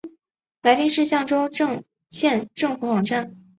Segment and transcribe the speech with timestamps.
[0.63, 1.47] 来宾市象州
[2.09, 3.37] 县政府网站